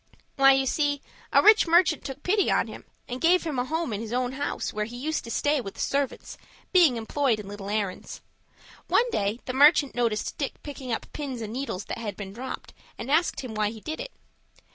"Why, 0.35 0.53
you 0.53 0.65
see, 0.65 0.99
a 1.31 1.43
rich 1.43 1.67
merchant 1.67 2.03
took 2.03 2.23
pity 2.23 2.49
on 2.49 2.65
him, 2.65 2.85
and 3.07 3.21
gave 3.21 3.43
him 3.43 3.59
a 3.59 3.65
home 3.65 3.93
in 3.93 4.01
his 4.01 4.11
own 4.11 4.31
house, 4.31 4.73
where 4.73 4.85
he 4.85 4.95
used 4.97 5.23
to 5.25 5.29
stay 5.29 5.61
with 5.61 5.75
the 5.75 5.79
servants, 5.79 6.39
being 6.73 6.95
employed 6.97 7.39
in 7.39 7.47
little 7.47 7.69
errands. 7.69 8.19
One 8.87 9.07
day 9.11 9.41
the 9.45 9.53
merchant 9.53 9.93
noticed 9.93 10.39
Dick 10.39 10.53
picking 10.63 10.91
up 10.91 11.05
pins 11.13 11.39
and 11.39 11.53
needles 11.53 11.85
that 11.85 11.99
had 11.99 12.17
been 12.17 12.33
dropped, 12.33 12.73
and 12.97 13.11
asked 13.11 13.41
him 13.41 13.53
why 13.53 13.69
he 13.69 13.79
did 13.79 13.99
it. 13.99 14.11